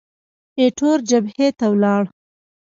ایټور 0.59 0.99
جبهې 1.09 1.47
ته 1.57 1.65
ولاړ. 1.73 2.03